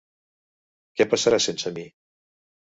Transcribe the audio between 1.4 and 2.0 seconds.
sense mi?